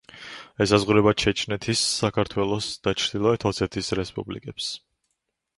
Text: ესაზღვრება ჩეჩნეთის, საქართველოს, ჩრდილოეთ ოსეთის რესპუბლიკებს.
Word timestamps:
ესაზღვრება 0.65 1.13
ჩეჩნეთის, 1.23 1.83
საქართველოს, 1.99 2.71
ჩრდილოეთ 2.89 3.47
ოსეთის 3.51 3.93
რესპუბლიკებს. 4.01 4.73